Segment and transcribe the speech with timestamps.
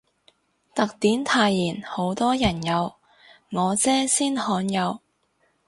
[0.73, 2.95] 特典泰妍好多人有，
[3.51, 4.99] 我姐先罕有